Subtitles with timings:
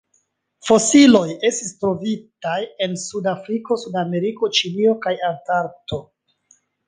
[0.67, 2.55] Fosilioj estis trovitaj
[2.87, 6.01] en Sud-Afriko, Sudameriko, Ĉinio kaj Antarkto.